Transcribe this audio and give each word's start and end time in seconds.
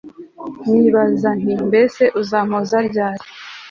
nibaza 0.69 1.29
nti 1.41 1.53
mbese 1.67 2.03
uzampoza 2.21 2.77
ryari 2.87 3.23